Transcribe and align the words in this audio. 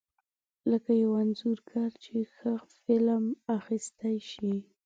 لکه 0.71 0.91
یو 1.03 1.11
انځورګر 1.21 1.89
چې 2.03 2.15
ښه 2.35 2.53
فلم 2.81 3.23
اخیستی 3.57 4.15
شي. 4.31 4.55